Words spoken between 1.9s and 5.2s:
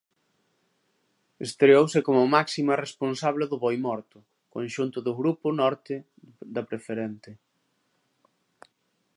como máxima responsable do Boimorto, conxunto do